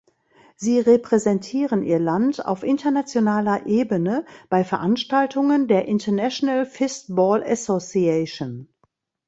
Sie 0.55 0.79
repräsentieren 0.79 1.83
ihr 1.83 1.99
Land 1.99 2.43
auf 2.43 2.63
internationaler 2.63 3.67
Ebene 3.67 4.25
bei 4.49 4.63
Veranstaltungen 4.63 5.67
der 5.67 5.85
International 5.87 6.65
Fistball 6.65 7.43
Association. 7.43 8.67